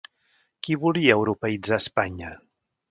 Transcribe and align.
Qui 0.67 0.77
volia 0.85 1.19
«europeïtzar» 1.19 1.81
Espanya? 1.87 2.35